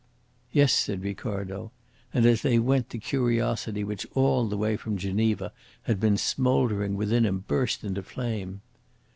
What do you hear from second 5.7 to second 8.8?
had been smouldering within him burst into flame.